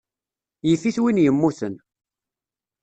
[0.67, 1.75] Yif-it win yemmuten.